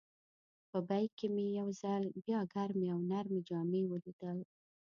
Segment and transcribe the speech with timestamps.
[0.69, 4.37] په بیک کې مې یو ځل بیا ګرمې او نرۍ جامې ولیدل.